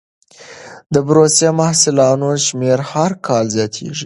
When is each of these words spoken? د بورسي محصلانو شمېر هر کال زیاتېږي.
د 0.93 0.95
بورسي 1.07 1.49
محصلانو 1.59 2.29
شمېر 2.45 2.79
هر 2.91 3.11
کال 3.27 3.45
زیاتېږي. 3.55 3.99